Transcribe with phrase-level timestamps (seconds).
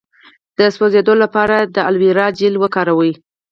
[0.57, 3.11] د سوځیدو لپاره د الوویرا جیل وکاروئ